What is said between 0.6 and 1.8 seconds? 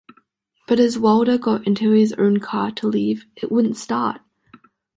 But as Wilder got